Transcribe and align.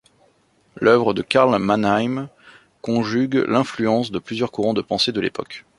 L’œuvre 0.77 1.13
de 1.13 1.21
Karl 1.21 1.55
Mannheim 1.59 2.27
conjugue 2.81 3.35
l’influence 3.47 4.09
de 4.09 4.17
plusieurs 4.17 4.51
courants 4.51 4.73
de 4.73 4.81
pensées 4.81 5.11
de 5.11 5.21
l’époque. 5.21 5.63